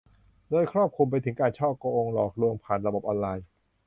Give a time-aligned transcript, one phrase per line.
[0.49, 3.45] โดยครอบคลุมไปถึงการฉ้อโกงหลอกลวงผ่านระบบออนไลน์